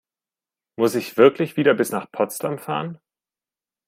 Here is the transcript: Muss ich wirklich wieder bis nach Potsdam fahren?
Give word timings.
Muss 0.77 0.95
ich 0.95 1.15
wirklich 1.17 1.57
wieder 1.57 1.75
bis 1.75 1.91
nach 1.91 2.11
Potsdam 2.11 2.57
fahren? 2.57 2.99